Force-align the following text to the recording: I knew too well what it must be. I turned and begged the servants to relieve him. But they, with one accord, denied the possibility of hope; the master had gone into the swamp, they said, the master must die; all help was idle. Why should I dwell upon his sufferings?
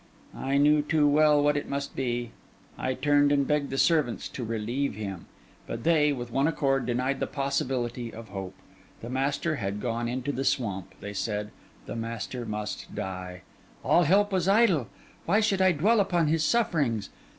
I 0.35 0.57
knew 0.57 0.81
too 0.81 1.07
well 1.07 1.39
what 1.43 1.55
it 1.55 1.69
must 1.69 1.95
be. 1.95 2.31
I 2.75 2.95
turned 2.95 3.31
and 3.31 3.45
begged 3.47 3.69
the 3.69 3.77
servants 3.77 4.27
to 4.29 4.43
relieve 4.43 4.95
him. 4.95 5.27
But 5.67 5.83
they, 5.83 6.11
with 6.11 6.31
one 6.31 6.47
accord, 6.47 6.87
denied 6.87 7.19
the 7.19 7.27
possibility 7.27 8.11
of 8.11 8.29
hope; 8.29 8.55
the 9.01 9.11
master 9.11 9.57
had 9.57 9.79
gone 9.79 10.07
into 10.09 10.31
the 10.31 10.43
swamp, 10.43 10.95
they 11.01 11.13
said, 11.13 11.51
the 11.85 11.95
master 11.95 12.47
must 12.47 12.95
die; 12.95 13.43
all 13.83 14.01
help 14.01 14.31
was 14.31 14.47
idle. 14.47 14.87
Why 15.27 15.39
should 15.39 15.61
I 15.61 15.71
dwell 15.71 15.99
upon 15.99 16.29
his 16.29 16.43
sufferings? 16.43 17.11